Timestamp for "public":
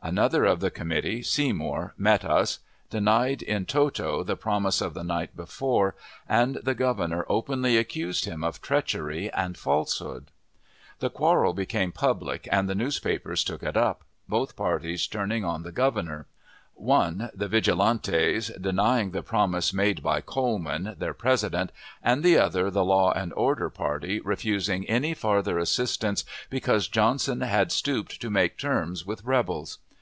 11.90-12.46